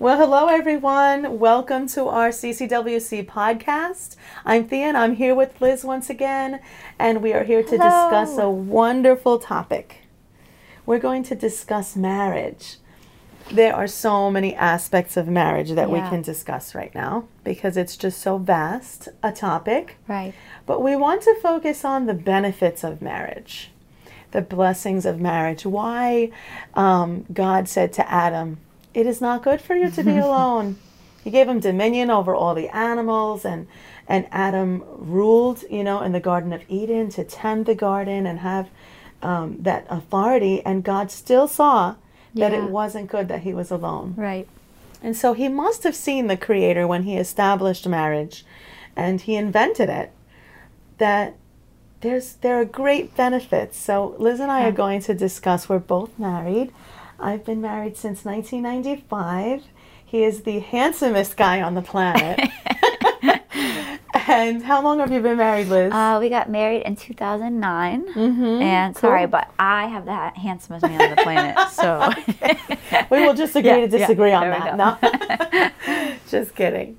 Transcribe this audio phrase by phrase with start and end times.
[0.00, 1.38] Well, hello everyone.
[1.38, 4.16] Welcome to our CCWC podcast.
[4.46, 6.60] I'm Thea and I'm here with Liz once again,
[6.98, 8.08] and we are here to Hello.
[8.08, 10.04] discuss a wonderful topic.
[10.86, 12.78] We're going to discuss marriage.
[13.52, 17.98] There are so many aspects of marriage that we can discuss right now because it's
[17.98, 19.98] just so vast a topic.
[20.08, 20.32] Right.
[20.64, 23.70] But we want to focus on the benefits of marriage,
[24.30, 25.66] the blessings of marriage.
[25.66, 26.30] Why
[26.72, 28.60] um, God said to Adam,
[28.94, 30.78] It is not good for you to be alone.
[31.22, 33.66] He gave him dominion over all the animals, and,
[34.08, 38.38] and Adam ruled, you know, in the Garden of Eden to tend the garden and
[38.40, 38.68] have
[39.22, 40.64] um, that authority.
[40.64, 41.96] And God still saw
[42.34, 42.64] that Yeah.
[42.64, 44.14] it wasn't good that he was alone.
[44.16, 44.48] Right.
[45.02, 48.44] And so he must have seen the Creator when he established marriage
[48.96, 50.12] and he invented it.
[50.98, 51.36] That
[52.02, 53.78] there's there are great benefits.
[53.78, 55.68] So Liz and I are going to discuss.
[55.68, 56.70] We're both married.
[57.20, 59.64] I've been married since 1995.
[60.04, 62.40] He is the handsomest guy on the planet.
[64.28, 65.92] and how long have you been married, Liz?
[65.92, 68.06] Uh, we got married in 2009.
[68.14, 71.58] Mhm, And sorry, but I have the handsomest man on the planet.
[71.70, 72.12] So
[73.10, 75.72] we will just agree Yeah, to yeah, disagree on there we that.
[75.96, 76.96] No, just kidding.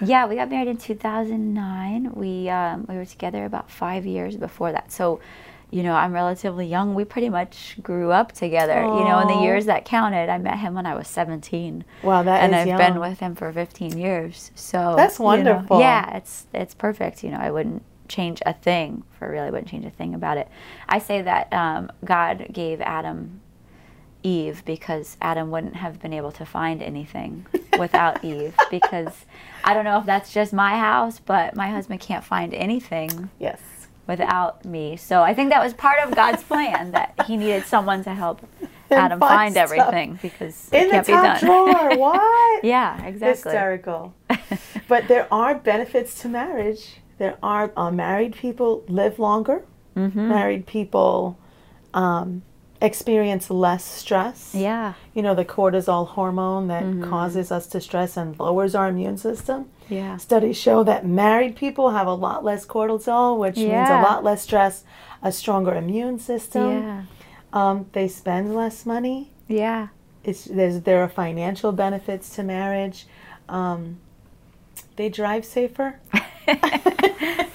[0.00, 2.12] yeah, we got married in 2009.
[2.14, 4.90] We um, we were together about five years before that.
[4.92, 5.20] So,
[5.74, 6.94] you know, I'm relatively young.
[6.94, 8.80] We pretty much grew up together.
[8.84, 11.84] You know, in the years that counted, I met him when I was 17.
[12.04, 12.76] Wow, that and I've young.
[12.78, 14.52] been with him for 15 years.
[14.54, 15.80] So That's you know, wonderful.
[15.80, 17.24] yeah, it's it's perfect.
[17.24, 20.48] You know, I wouldn't change a thing for really wouldn't change a thing about it.
[20.88, 23.40] I say that um, God gave Adam
[24.22, 27.46] Eve because Adam wouldn't have been able to find anything
[27.80, 29.26] without Eve because
[29.64, 33.60] I don't know if that's just my house, but my husband can't find anything Yes.
[34.06, 34.96] Without me.
[34.96, 38.40] So I think that was part of God's plan that he needed someone to help
[38.90, 41.44] Adam find find everything because In it can't be top done.
[41.44, 41.96] drawer.
[42.04, 42.64] What?
[42.64, 43.50] Yeah, exactly.
[43.50, 44.14] Hysterical.
[44.88, 46.96] but there are benefits to marriage.
[47.18, 49.62] There are uh, married people live longer.
[49.96, 50.28] Mm-hmm.
[50.28, 51.38] Married people
[51.94, 52.42] um,
[52.82, 54.52] experience less stress.
[54.54, 59.16] Yeah, You know, the cortisol hormone that causes us to stress and lowers our immune
[59.16, 59.70] system.
[59.88, 64.24] Yeah, Studies show that married people have a lot less cortisol, which means a lot
[64.24, 64.84] less stress,
[65.22, 66.82] a stronger immune system.
[66.82, 67.02] yeah,
[67.52, 69.88] Um, they spend less money yeah.
[70.22, 73.06] it's there's there are financial benefits to marriage.
[73.48, 73.98] Um,
[74.96, 76.00] they drive safer.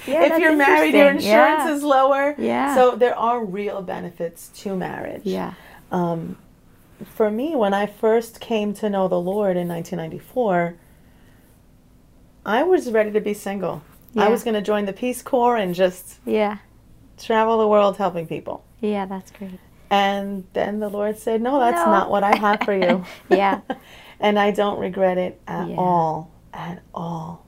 [0.06, 1.24] Yeah, if you're married, your insurance.
[1.24, 1.72] Yeah.
[1.74, 2.34] is lower.
[2.38, 2.74] Yeah.
[2.74, 5.22] So there are real benefits to marriage.
[5.24, 5.54] Yeah,
[5.92, 6.36] Um,
[7.04, 10.74] for me, when I first came to know the Lord in 1994,
[12.50, 13.82] I was ready to be single.
[14.16, 16.58] I was going to join the Peace Corps and just yeah,
[17.16, 18.64] travel the world helping people.
[18.80, 19.06] yeah.
[19.06, 19.58] That's great.
[19.92, 21.90] And then the Lord said, No, that's No.
[21.92, 23.04] not what I have for you.
[23.28, 23.60] Yeah.
[24.20, 25.76] and I don't regret it at Yeah.
[25.76, 26.30] all.
[26.52, 27.46] At all.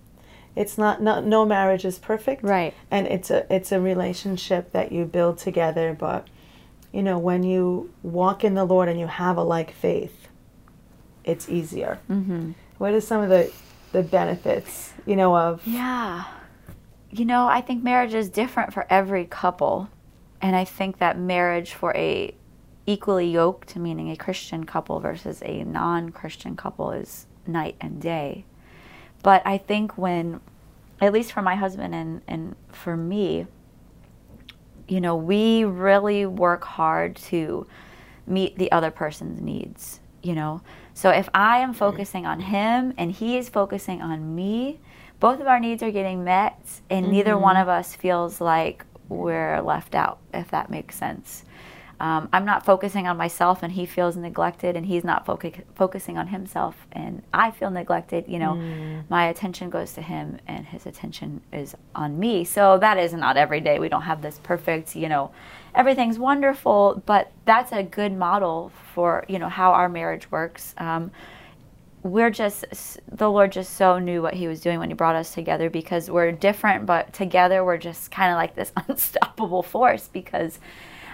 [0.55, 2.43] It's not, not no marriage is perfect.
[2.45, 2.75] Right.
[2.91, 6.29] And it's a it's a relationship that you build together, but
[6.93, 10.29] you know, when you walk in the Lord and you have a like faith,
[11.25, 11.99] it's easier.
[12.11, 12.53] Mm-hmm.
[12.79, 13.51] What are some of the
[13.93, 16.25] the benefits, you know, of Yeah.
[17.11, 19.91] You know, I think marriage is different for every couple.
[20.41, 22.35] And I think that marriage for a
[22.87, 28.45] equally yoked, meaning a Christian couple versus a non-Christian couple is night and day.
[29.23, 30.41] But I think when
[31.01, 33.47] at least for my husband and, and for me,
[34.89, 37.67] you know, we really work hard to
[38.27, 40.63] meet the other person's needs, you know.
[40.95, 44.81] So if I am focusing on him and he is focusing on me,
[45.21, 47.63] both of our needs are getting met and neither one mm-hmm.
[47.63, 51.45] of us feels like we're left out, if that makes sense.
[52.03, 56.19] Um, I'm not focusing on myself and he feels neglected and he's not focu- focusing
[56.19, 58.57] on himself and I feel neglected, you know,
[59.09, 62.43] my attention goes to him and his attention is on me.
[62.43, 63.79] So that is not every day.
[63.79, 65.31] We don't have this perfect, you know,
[65.77, 70.75] everything's wonderful, but that's a good model for, you know, how our marriage works.
[70.79, 71.13] Um,
[72.03, 72.65] we're just
[73.13, 76.11] the lord just so knew what he was doing when he brought us together because
[76.11, 80.59] we're different but together we're just kind of like this unstoppable force because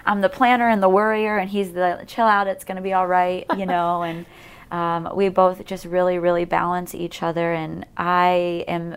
[0.06, 2.92] i'm the planner and the worrier and he's the chill out it's going to be
[2.92, 4.26] all right you know and
[4.70, 8.96] um, we both just really really balance each other and i am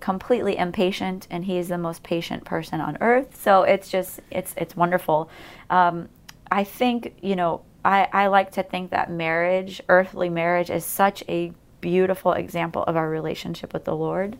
[0.00, 4.76] completely impatient and he's the most patient person on earth so it's just it's it's
[4.76, 5.30] wonderful.
[5.70, 6.08] Um,
[6.50, 11.22] i think you know I, I like to think that marriage earthly marriage is such
[11.28, 14.36] a beautiful example of our relationship with the lord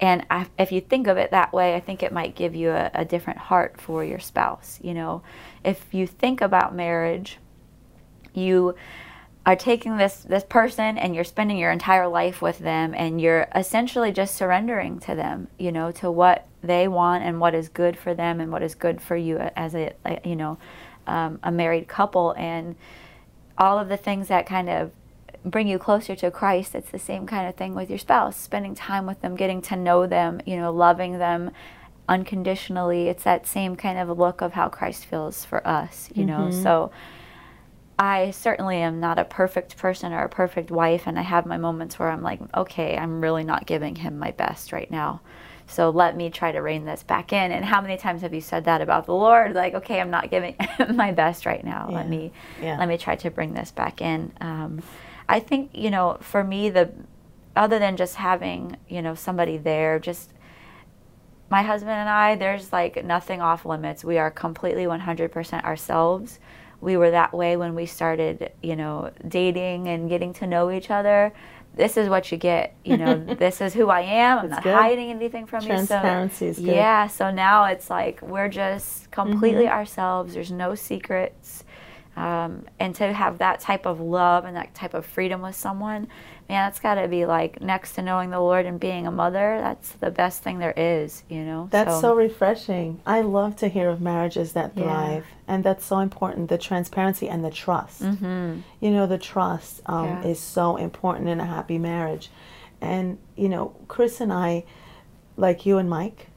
[0.00, 2.70] and I, if you think of it that way i think it might give you
[2.70, 5.22] a, a different heart for your spouse you know?
[5.64, 7.38] If you think about marriage
[8.32, 8.74] you
[9.44, 13.48] are taking this this person and you're spending your entire life with them and you're
[13.54, 17.96] essentially just surrendering to them you know to what they want and what is good
[17.96, 20.58] for them and what is good for you as a, a you know
[21.08, 22.32] um, a married couple.
[22.36, 22.76] And
[23.56, 24.92] all of the things that kind of
[25.44, 28.74] bring you closer to Christ it's the same kind of thing with your spouse spending
[28.74, 31.50] time with them getting to know them you know loving them
[32.08, 36.48] unconditionally it's that same kind of look of how Christ feels for us you know
[36.48, 36.62] Mm-hmm.
[36.62, 36.90] so
[38.00, 41.56] I certainly am not a perfect person or a perfect wife, and I have my
[41.56, 45.20] moments where I'm like, okay, I'm really not giving him my best right now.
[45.66, 47.50] So let me try to rein this back in.
[47.50, 49.52] And how many times have you said that about the Lord?
[49.54, 50.54] Like, okay, I'm not giving
[50.94, 51.88] my best right now.
[51.90, 51.96] Yeah.
[51.96, 52.30] Let me
[52.62, 52.78] Yeah.
[52.78, 54.30] let me try to bring this back in.
[54.40, 54.80] Um,
[55.28, 56.90] I think you know, for me, the
[57.56, 60.32] other than just having you know somebody there, just
[61.50, 64.04] my husband and I, there's like nothing off limits.
[64.04, 66.38] We are completely 100% ourselves.
[66.80, 70.90] We were that way when we started, you know, dating and getting to know each
[70.90, 71.32] other.
[71.74, 73.18] This is what you get, you know.
[73.38, 74.38] this is who I am.
[74.40, 74.74] I'm That's not good.
[74.74, 75.68] hiding anything from you.
[75.68, 76.66] Transparency so, is good.
[76.76, 77.06] Yeah.
[77.06, 79.72] So now it's like we're just completely Mm-hmm.
[79.72, 80.34] ourselves.
[80.34, 81.64] There's no secrets.
[82.18, 86.08] Um, and to have that type of love and that type of freedom with someone,
[86.48, 89.58] man, that's got to be like next to knowing the Lord and being a mother.
[89.60, 91.68] That's the best thing there is, you know.
[91.70, 93.00] That's so, refreshing.
[93.06, 94.82] I love to hear of marriages that Yeah.
[94.84, 96.48] thrive, and that's so important.
[96.48, 98.02] The transparency and the trust.
[98.02, 98.62] Mhm.
[98.80, 100.22] You know, the trust um, Yeah.
[100.24, 102.30] is so important in a happy marriage.
[102.80, 104.64] And you know, Chris and I,
[105.36, 106.28] like you and Mike,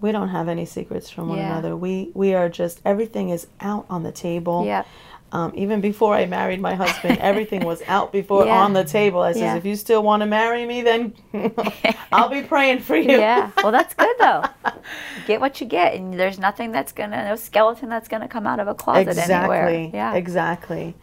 [0.00, 1.50] we don't have any secrets from one Yeah.
[1.52, 1.74] another.
[1.76, 4.64] We we are just everything is out on the table.
[4.64, 4.86] Yep.
[5.34, 8.62] Um, even before I married my husband, everything was out before Yeah.
[8.62, 9.20] on the table.
[9.20, 9.56] I says, Yeah.
[9.56, 11.12] if you still want to marry me, then
[12.12, 13.18] I'll be praying for you.
[13.18, 13.50] Yeah.
[13.56, 14.44] Well, that's good though.
[15.26, 18.60] get what you get, and there's nothing that's gonna, no skeleton that's gonna come out
[18.60, 19.56] of a closet exactly.
[19.58, 19.90] anywhere.
[19.92, 20.14] Yeah.
[20.14, 20.94] Exactly.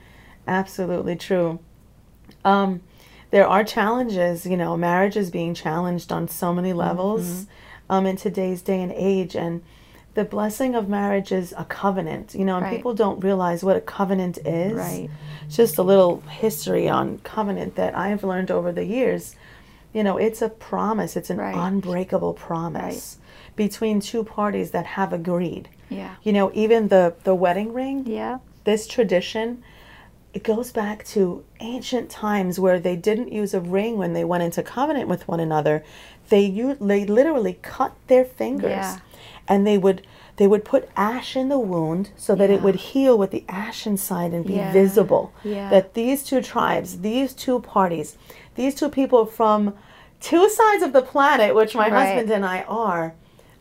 [0.48, 1.60] Absolutely true.
[2.46, 2.82] Um,
[3.32, 7.94] there are challenges, you know, marriage is being challenged on so many levels Mm-hmm.
[7.94, 9.36] um, in today's day and age.
[9.36, 9.62] And
[10.14, 12.76] the blessing of marriage is a covenant, you know, and Right.
[12.76, 14.74] people don't realize what a covenant is.
[14.74, 15.10] Right.
[15.50, 19.36] Just a little history on covenant that I've learned over the years.
[19.94, 21.56] You know, it's a promise, it's an Right.
[21.56, 23.18] unbreakable promise
[23.56, 25.70] between two parties that have agreed.
[25.90, 26.12] Yeah.
[26.24, 28.40] You know, even the, the wedding ring, Yeah.
[28.64, 29.64] this tradition
[30.34, 34.42] it goes back to ancient times where they didn't use a ring when they went
[34.42, 35.84] into covenant with one another
[36.30, 38.98] they u- they literally cut their fingers Yeah.
[39.52, 40.00] And they would
[40.38, 43.86] they would put ash in the wound so that it would heal with the ash
[43.86, 44.72] inside and be Yeah.
[44.72, 45.70] visible Yeah.
[45.70, 48.18] that these two tribes these two parties
[48.56, 49.74] these two people from
[50.30, 52.00] two sides of the planet which my Right.
[52.00, 53.14] husband and I are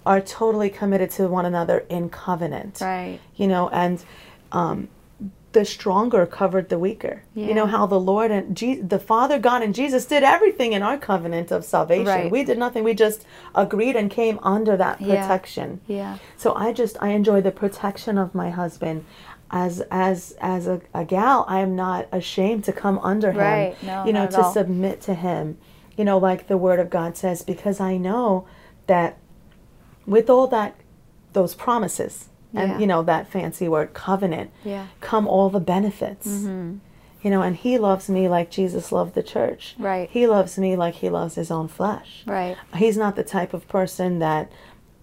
[0.07, 3.19] are totally committed to one another in covenant Right.
[3.41, 3.97] you know and
[4.53, 4.89] um,
[5.53, 7.25] the stronger covered the weaker.
[7.35, 10.83] You know how the lord and Je- the father god and jesus did everything in
[10.83, 12.07] our covenant of salvation.
[12.07, 12.31] Right.
[12.31, 12.85] we did nothing.
[12.85, 13.25] We just
[13.55, 15.81] agreed and came under that protection.
[15.89, 16.19] Yeah.
[16.37, 19.05] so i just i enjoy the protection of my husband.
[19.51, 23.83] As as as a, a gal i am not ashamed to come under him Right.
[23.83, 25.59] No, you know to submit to him.
[25.97, 28.47] You know like the word of god says because i know
[28.87, 29.19] that
[30.07, 30.77] with all that
[31.33, 32.79] those promises and Yeah.
[32.79, 34.87] you know that fancy word covenant Yeah.
[35.01, 36.77] come all the benefits Mm-hmm.
[37.23, 40.09] you know and he loves me like jesus loved the church Right.
[40.11, 42.57] he loves me like he loves his own flesh Right.
[42.75, 44.51] he's not the type of person that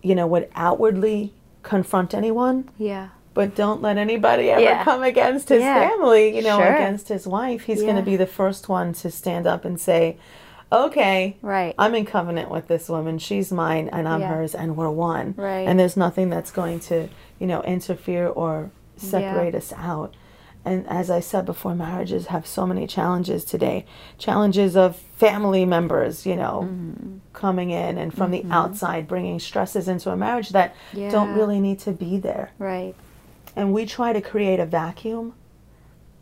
[0.02, 1.34] you know would outwardly
[1.64, 3.10] confront anyone Yeah.
[3.34, 4.84] but don't let anybody ever Yeah.
[4.84, 5.88] come against his Yeah.
[5.90, 6.76] family you know Sure.
[6.76, 10.18] against his wife he's going to be the first one to stand up and say
[10.72, 11.74] okay Right.
[11.78, 14.28] i'm in covenant with this woman she's mine and i'm Yeah.
[14.36, 15.68] hers and we're one Right.
[15.68, 17.08] and there's nothing that's going to
[17.40, 20.14] you know interfere or separate us out
[20.66, 23.86] and as i said before marriages have so many challenges today
[24.18, 27.18] challenges of family members you know Mm-hmm.
[27.34, 30.76] coming in and from the outside bringing stresses into a marriage that
[31.12, 32.94] don't really need to be there Right.
[33.56, 35.34] and we try to create a vacuum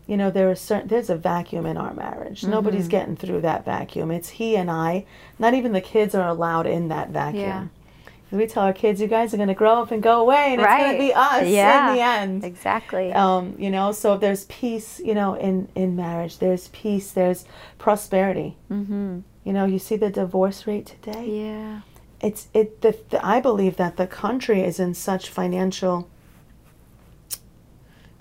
[0.08, 2.52] you know there is certain there's a vacuum in our marriage Mm-hmm.
[2.52, 5.06] nobody's getting through that vacuum it's he and i
[5.40, 7.72] not even the kids are allowed in that vacuum
[8.32, 8.38] Yeah.
[8.38, 10.62] we tell our kids you guys are going to grow up and go away and
[10.62, 11.90] it's going to be us Yeah.
[11.90, 13.14] in the end Exactly.
[13.14, 17.46] um, you know so there's peace you know in in marriage there's peace there's
[17.78, 19.20] prosperity mm-hmm.
[19.44, 21.82] you know you see the divorce rate today Yeah.
[22.20, 26.10] it's it the, the i believe that the country is in such financial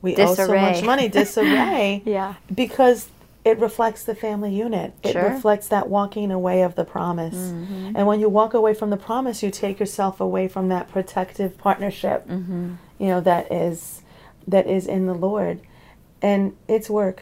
[0.05, 0.83] we owe so much Disarray.
[0.87, 2.35] money disarray Yeah.
[2.55, 3.09] because
[3.45, 5.29] it reflects the family unit it Sure.
[5.31, 7.97] reflects that walking away of the promise Mm-hmm.
[7.97, 11.51] and when you walk away from the promise you take yourself away from that protective
[11.59, 14.03] partnership you know that is
[14.47, 15.57] that is in the lord
[16.23, 17.19] and it's work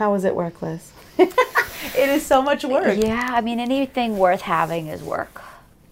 [0.00, 0.90] How is it work, Liz?
[1.18, 2.96] it is so much work.
[2.98, 5.40] Yeah, I mean, anything worth having is work.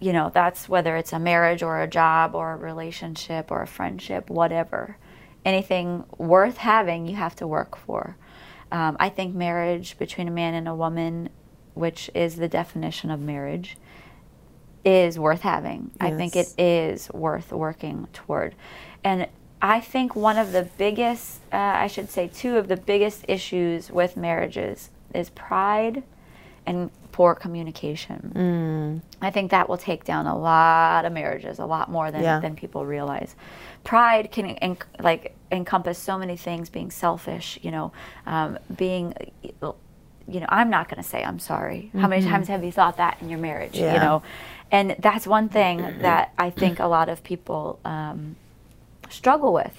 [0.01, 3.67] You know, that's whether it's a marriage or a job or a relationship or a
[3.77, 4.97] friendship, whatever.
[5.45, 8.15] Anything worth having, you have to work for.
[8.71, 11.29] Um, I think marriage between a man and a woman,
[11.73, 13.77] which is the definition of marriage,
[14.85, 15.91] is worth having.
[15.99, 18.55] I think it is worth working toward.
[19.03, 19.27] And
[19.61, 23.89] I think one of the biggest, uh, I should say, two of the biggest issues
[23.89, 26.03] with marriages is pride
[26.65, 29.01] and poor communication.
[29.21, 32.39] I think that will take down a lot of marriages, a lot more than, Yeah.
[32.41, 33.35] than people realize.
[33.85, 34.57] Pride can
[34.99, 37.93] like encompass so many things: being selfish, you know,
[38.25, 41.91] um, being, you know, I'm not going to say I'm sorry.
[42.01, 43.77] How many times have you thought that in your marriage?
[43.77, 44.23] You know,
[44.71, 48.35] and that's one thing that I think a lot of people um,
[49.09, 49.77] struggle with,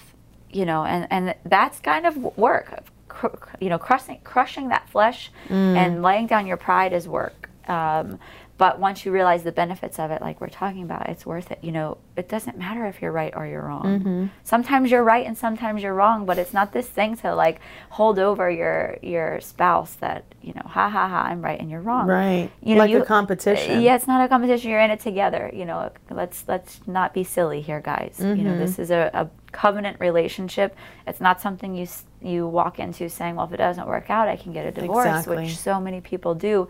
[0.50, 2.68] you know, and, and that's kind of work.
[3.14, 3.28] Cr-
[3.60, 7.48] you know, crushing, crushing that flesh and laying down your pride is work.
[7.68, 8.18] Um,
[8.56, 11.58] but once you realize the benefits of it, like we're talking about, it's worth it.
[11.60, 13.82] You know, it doesn't matter if you're right or you're wrong.
[13.82, 14.26] Mm-hmm.
[14.44, 18.18] Sometimes you're right and sometimes you're wrong, but it's not this thing to like hold
[18.20, 22.06] over your your spouse that you know, ha ha ha, I'm right and you're wrong.
[22.06, 22.50] Right.
[22.62, 23.80] You know, like you- a competition.
[23.80, 24.70] Yeah, it's not a competition.
[24.70, 25.50] You're in it together.
[25.52, 28.16] You know, let's let's not be silly here, guys.
[28.20, 28.82] You know, this mm-hmm.
[28.82, 30.76] is a, a covenant relationship.
[31.06, 31.88] It's not something you
[32.22, 35.06] you walk into saying, well, if it doesn't work out, I can get a divorce,
[35.06, 35.44] Exactly.
[35.44, 36.68] which so many people do.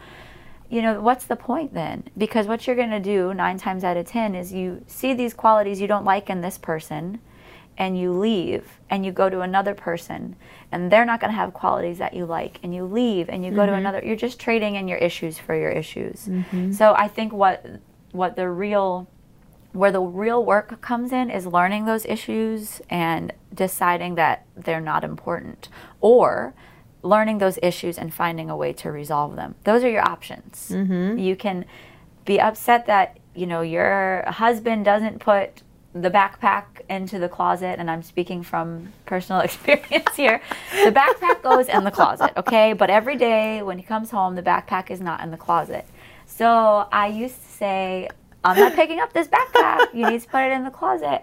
[0.71, 2.05] You know, what's the point then?
[2.17, 5.35] Because what you're going to do nine times out of ten is you see these
[5.35, 7.21] qualities you don't like in this person,
[7.77, 10.37] and you leave and you go to another person
[10.71, 13.51] and they're not going to have qualities that you like and you leave and you
[13.51, 13.81] go to mm-hmm.
[13.81, 16.27] another you're just trading in your issues for your issues.
[16.27, 16.73] Mm-hmm.
[16.73, 17.67] So i think what
[18.13, 19.09] what the real
[19.73, 25.03] where the real work comes in is learning those issues and deciding that they're not
[25.03, 25.69] important
[26.01, 26.55] or
[27.05, 29.55] learning those issues and finding a way to resolve them.
[29.65, 30.71] Those are your options.
[30.73, 31.19] Mm-hmm.
[31.19, 31.67] You can
[32.25, 37.89] be upset that you know your husband doesn't put the backpack into the closet and
[37.89, 40.41] i'm speaking from personal experience here.
[40.85, 42.73] The backpack goes in the closet okay?
[42.73, 45.85] But every day when he comes home the backpack is not in the closet.
[46.27, 48.09] So i used to say
[48.43, 49.93] i'm not picking up this backpack.
[49.93, 51.23] You need to put it in the closet.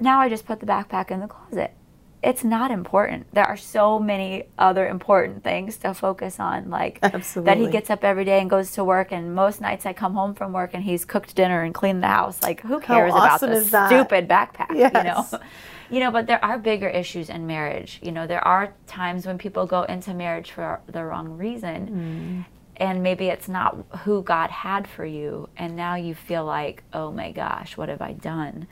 [0.00, 1.75] Now i just put the backpack in the closet
[2.22, 3.26] it's not important.
[3.32, 6.98] There are so many other important things to focus on like
[7.44, 10.14] that he gets up every day and goes to work and most nights i come
[10.14, 12.42] home from work and he's cooked dinner and cleaned the house.
[12.42, 15.26] Like who cares awesome about is this stupid backpack you know?
[15.88, 18.00] You know but there are bigger issues in marriage.
[18.02, 22.44] You know there are times when people go into marriage for the wrong reason
[22.78, 27.12] and maybe it's not who god had for you and now you feel like oh
[27.12, 28.66] my gosh what have i done?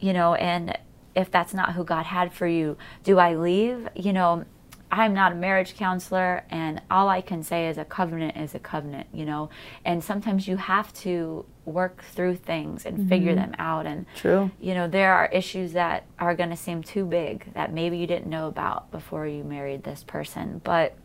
[0.00, 0.76] You know and
[1.14, 3.88] if that's not who god had for you do i leave?
[3.94, 4.44] You know
[4.90, 8.58] i'm not a marriage counselor and all i can say is a covenant is a
[8.58, 9.50] covenant you know?
[9.84, 13.52] And sometimes you have to work through things and figure mm-hmm.
[13.52, 14.50] them out and True.
[14.60, 18.06] you know there are issues that are going to seem too big that maybe you
[18.06, 20.96] didn't know about before you married this person but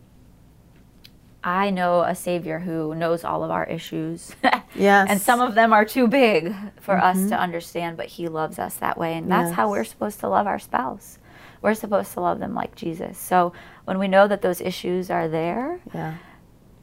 [1.44, 4.34] I know a savior who knows all of our issues.
[4.74, 5.06] Yes.
[5.10, 8.74] and some of them are too big for us to understand, but he loves us
[8.76, 9.14] that way.
[9.16, 11.18] And that's how we're supposed to love our spouse.
[11.62, 13.18] We're supposed to love them like Jesus.
[13.18, 13.52] So
[13.84, 16.14] when we know that those issues are there, Yeah.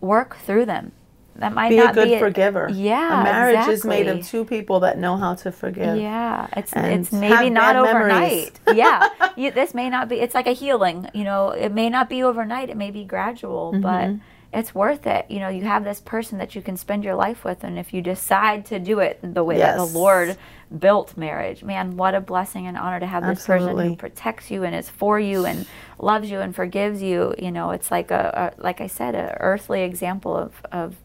[0.02, 0.92] work through them.
[1.38, 2.70] That might Be a good be forgiver.
[2.72, 5.98] Yeah, A marriage is made of two people that know how to forgive.
[5.98, 8.58] Yeah, it's And it's maybe not overnight.
[8.74, 10.16] yeah, you, this may not be.
[10.22, 11.10] It's like a healing.
[11.14, 12.70] You know, it may not be overnight.
[12.70, 13.82] It may be gradual, Mm-hmm.
[13.82, 14.12] but
[14.56, 15.30] it's worth it.
[15.30, 17.94] You know, you have this person that you can spend your life with, and if
[17.94, 20.38] you decide to do it the way that the Lord
[20.80, 24.64] built marriage, man, what a blessing and honor to have this person who protects you
[24.64, 25.68] and is for you and
[26.00, 27.36] loves you and forgives you.
[27.38, 30.96] You know, it's like a, a like I said, an earthly example of of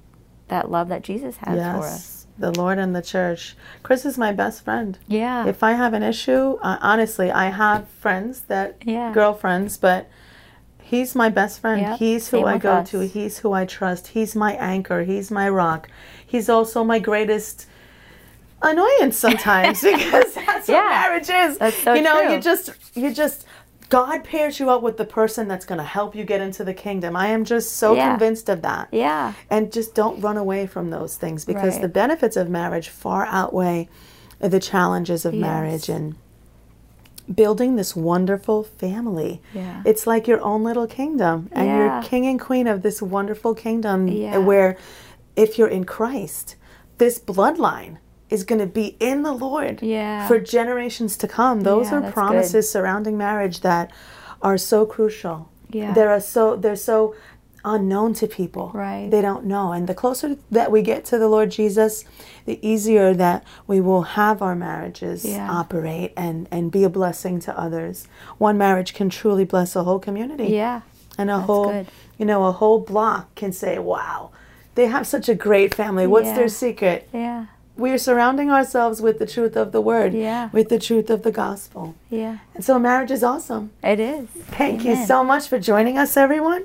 [0.48, 1.92] that love that Jesus has for us.
[1.92, 2.16] Yes.
[2.38, 3.54] The Lord and the church.
[3.82, 4.98] Chris is my best friend.
[5.08, 5.46] Yeah.
[5.46, 9.12] If I have an issue, uh, honestly, I have friends that Yeah.
[9.12, 10.08] girlfriends, but
[10.90, 11.80] he's my best friend.
[11.82, 12.90] Yep, He's who same I go us.
[12.90, 13.00] to.
[13.06, 14.08] He's who I trust.
[14.08, 15.02] He's my anchor.
[15.04, 15.88] He's my rock.
[16.26, 17.66] He's also my greatest
[18.62, 20.82] annoyance sometimes because that's Yeah.
[20.82, 21.58] what marriage is.
[21.58, 22.34] That's so you know, true.
[22.34, 23.46] you just you just
[23.88, 26.74] God pairs you up with the person that's going to help you get into the
[26.74, 27.16] kingdom.
[27.16, 28.10] I am just so Yeah.
[28.10, 29.32] convinced of that Yeah.
[29.50, 31.82] and just don't run away from those things because Right.
[31.82, 33.88] the benefits of marriage far outweigh
[34.38, 35.40] the challenges of Yes.
[35.40, 36.14] marriage and
[37.32, 39.40] building this wonderful family.
[39.54, 39.82] Yeah.
[39.84, 41.76] It's like your own little kingdom and Yeah.
[41.78, 44.38] you're king and queen of this wonderful kingdom eh, Yeah.
[44.38, 44.76] where
[45.36, 46.56] if you're in Christ,
[46.98, 47.98] this bloodline
[48.28, 50.26] is going to be in the Lord Yeah.
[50.28, 51.62] for generations to come.
[51.62, 53.90] Those are promises surrounding marriage that
[54.42, 55.48] are so crucial.
[55.70, 55.92] Yeah.
[55.92, 57.14] They're so they're so
[57.64, 58.70] unknown to people.
[58.74, 59.08] Right.
[59.10, 59.72] They don't know.
[59.72, 62.04] And the closer that we get to the Lord Jesus,
[62.46, 65.50] the easier that we will have our marriages Yeah.
[65.50, 68.08] operate and, and be a blessing to others.
[68.38, 70.46] One marriage can truly bless a whole community.
[70.48, 70.80] Yeah.
[71.18, 71.86] And a That's whole good.
[72.18, 74.30] you know, a whole block can say, Wow,
[74.74, 76.06] they have such a great family.
[76.06, 76.36] What's Yeah.
[76.36, 77.08] their secret?
[77.12, 77.46] Yeah.
[77.76, 80.50] We are surrounding ourselves with the truth of the word, Yeah.
[80.52, 81.94] with the truth of the gospel.
[82.10, 82.38] Yeah.
[82.54, 83.70] And so marriage is awesome.
[83.82, 84.28] It is.
[84.50, 86.64] Thank you so much for joining us, everyone.